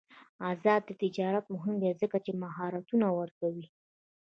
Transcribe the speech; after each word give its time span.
آزاد 0.51 0.83
تجارت 1.01 1.45
مهم 1.55 1.75
دی 1.83 1.91
ځکه 2.01 2.17
چې 2.25 2.31
مهارتونه 2.43 3.07
ورکوي. 3.19 3.67